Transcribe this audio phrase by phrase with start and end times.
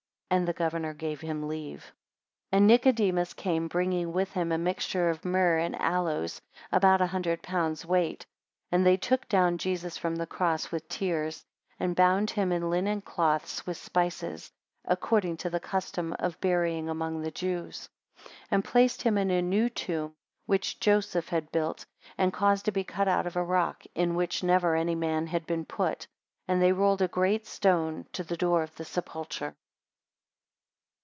[0.31, 1.79] 13 And the governor gave him leave.
[1.83, 1.91] 14
[2.53, 7.41] And Nicodemus came, bringing with him a mixture of myrrh and aloes about a hundred
[7.41, 8.25] pounds weight;
[8.71, 11.43] and they took down Jesus from the cross with tears,
[11.81, 14.49] and bound him in linen cloths with spices,
[14.85, 17.89] according to the custom of burying among the Jews;
[18.23, 20.15] 15 And placed him in a new tomb,
[20.45, 21.85] which Joseph had built,
[22.17, 25.45] and caused to be cut out of a rock, in which never any man had
[25.45, 26.07] been put;
[26.47, 29.57] and they rolled a great stone to the door of the sepulchre.